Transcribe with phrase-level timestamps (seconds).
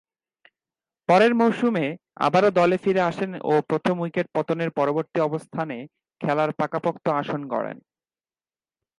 [1.09, 1.85] পরের মৌসুমে
[2.17, 5.77] আবারও দলে ফিরে আসেন ও প্রথম উইকেট পতনের পরবর্তী অবস্থানে
[6.21, 7.77] খেলার পাকাপোক্ত আসন গড়েন।